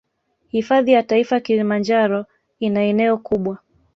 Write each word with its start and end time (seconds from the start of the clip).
Hifadhi 0.49 0.91
ya 0.91 1.03
taifa 1.03 1.39
kilimanjaro 1.39 2.25
ina 2.59 2.81
eneo 2.83 3.17
kubwa 3.17 3.57